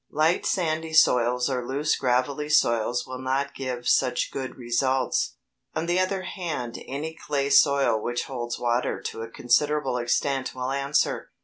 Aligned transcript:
Light 0.09 0.47
sandy 0.47 0.93
soils 0.93 1.47
or 1.47 1.63
loose 1.63 1.95
gravelly 1.95 2.49
soils 2.49 3.05
will 3.05 3.19
not 3.21 3.53
give 3.53 3.87
such 3.87 4.31
good 4.31 4.57
results. 4.57 5.35
On 5.75 5.85
the 5.85 5.99
other 5.99 6.23
hand 6.23 6.79
any 6.87 7.13
clay 7.13 7.51
soil 7.51 8.01
which 8.01 8.23
holds 8.25 8.57
water 8.57 8.99
to 8.99 9.21
a 9.21 9.29
considerable 9.29 9.97
extent 9.97 10.55
will 10.55 10.71
answer. 10.71 11.29